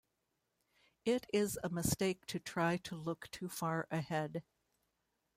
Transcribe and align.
It 1.05 1.27
is 1.31 1.59
a 1.63 1.69
mistake 1.69 2.25
to 2.25 2.39
try 2.39 2.77
to 2.77 2.95
look 2.95 3.29
too 3.29 3.47
far 3.47 3.87
ahead. 3.91 4.43